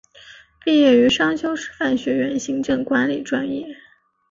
[0.65, 3.77] 毕业于商丘师范学院行政管理专业。